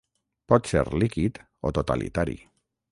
Pot 0.53 0.69
ser 0.71 0.81
líquid 1.03 1.39
o 1.71 1.75
totalitari. 1.81 2.39